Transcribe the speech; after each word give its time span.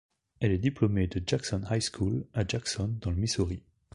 Elle 0.39 0.51
est 0.51 0.57
diplômée 0.57 1.05
de 1.05 1.21
Jackson 1.23 1.61
High 1.69 1.79
School 1.93 2.25
à 2.33 2.43
Jackson 2.47 2.95
dans 3.01 3.11
le 3.11 3.17
Missouri. 3.17 3.61